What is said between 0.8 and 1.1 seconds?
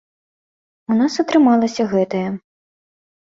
У